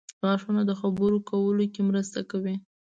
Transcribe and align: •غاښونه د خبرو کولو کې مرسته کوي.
•غاښونه 0.23 0.61
د 0.69 0.71
خبرو 0.81 1.17
کولو 1.29 1.65
کې 1.73 1.81
مرسته 1.89 2.19
کوي. 2.31 2.55